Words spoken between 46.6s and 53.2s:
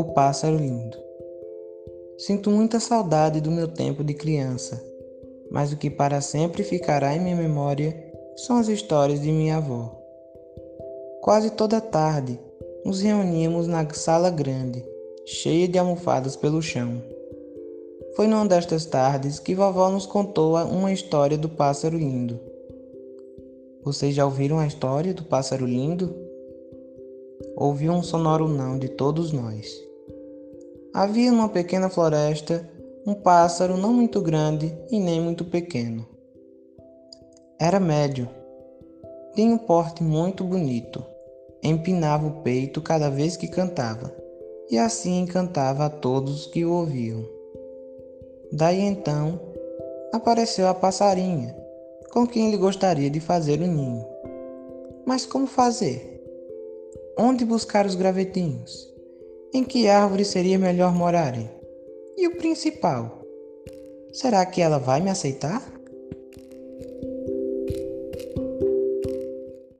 o ouviam. Daí então apareceu a passarinha, com quem ele gostaria de